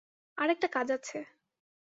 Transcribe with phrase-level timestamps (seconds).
[0.37, 1.17] আর একটা কাজ আছে।